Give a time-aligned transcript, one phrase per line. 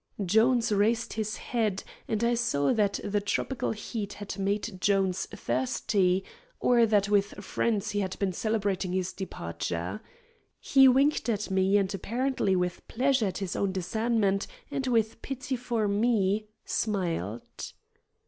[0.25, 6.23] Jones raised his head, and I saw that the tropical heat had made Jones thirsty,
[6.59, 10.01] or that with friends he had been celebrating his departure.
[10.59, 15.55] He winked at me, and, apparently with pleasure at his own discernment and with pity
[15.55, 17.73] for me, smiled.